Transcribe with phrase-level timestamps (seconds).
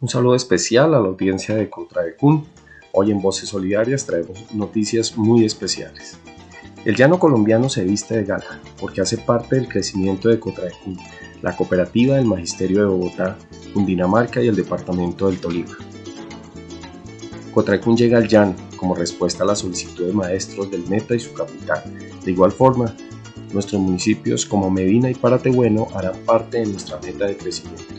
[0.00, 2.44] Un saludo especial a la audiencia de Contraecun.
[2.92, 6.16] Hoy en Voces Solidarias traemos noticias muy especiales.
[6.84, 10.96] El llano colombiano se viste de gala porque hace parte del crecimiento de Contraecun,
[11.42, 13.36] la cooperativa del Magisterio de Bogotá,
[13.74, 15.76] Cundinamarca y el departamento del Tolima.
[17.52, 21.34] Cotraecun llega al llano como respuesta a la solicitud de maestros del Meta y su
[21.34, 21.82] capital.
[22.24, 22.94] De igual forma,
[23.52, 27.98] nuestros municipios como Medina y Paratebueno harán parte de nuestra meta de crecimiento.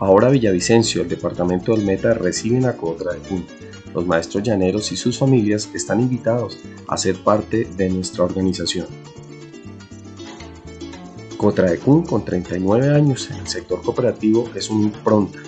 [0.00, 3.44] Ahora Villavicencio, el departamento del Meta, reciben a Cotraecún.
[3.92, 6.56] Los maestros llaneros y sus familias están invitados
[6.86, 8.86] a ser parte de nuestra organización.
[11.36, 15.40] Cotraecún, con 39 años en el sector cooperativo, es un impronta,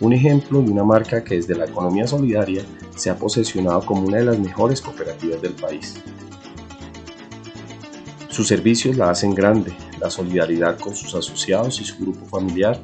[0.00, 2.64] un ejemplo de una marca que desde la economía solidaria
[2.94, 5.96] se ha posesionado como una de las mejores cooperativas del país.
[8.28, 12.80] Sus servicios la hacen grande, la solidaridad con sus asociados y su grupo familiar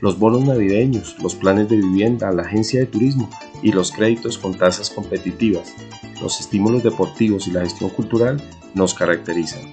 [0.00, 3.28] los bonos navideños, los planes de vivienda, la agencia de turismo
[3.62, 5.72] y los créditos con tasas competitivas,
[6.20, 8.42] los estímulos deportivos y la gestión cultural
[8.74, 9.72] nos caracterizan.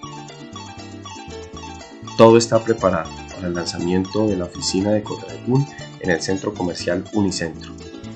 [2.18, 5.66] Todo está preparado para el lanzamiento de la oficina de Cotraecún
[6.00, 7.72] en el centro comercial Unicentro.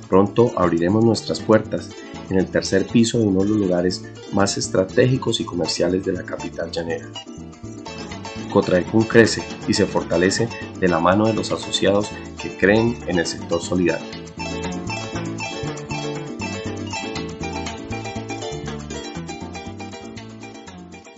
[0.08, 1.90] Pronto abriremos nuestras puertas
[2.30, 6.24] en el tercer piso de uno de los lugares más estratégicos y comerciales de la
[6.24, 7.10] capital llanera.
[8.56, 10.48] Cotraecún crece y se fortalece
[10.80, 12.12] de la mano de los asociados
[12.42, 14.08] que creen en el sector solidario.